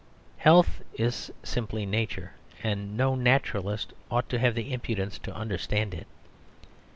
[0.37, 2.31] Health is simply Nature,
[2.63, 6.07] and no naturalist ought to have the impudence to understand it.